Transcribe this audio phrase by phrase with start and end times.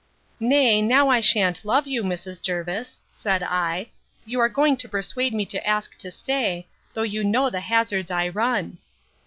[0.39, 2.41] Nay, now I shan't love you, Mrs.
[2.41, 3.91] Jervis, said I;
[4.25, 8.09] you are going to persuade me to ask to stay, though you know the hazards
[8.09, 8.79] I run.